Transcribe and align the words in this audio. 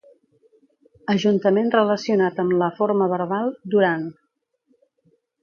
Ajuntament 1.13 1.69
relacionat 1.75 2.41
amb 2.45 2.57
la 2.63 2.71
forma 2.81 3.11
verbal 3.13 3.53
“duran”. 3.75 4.09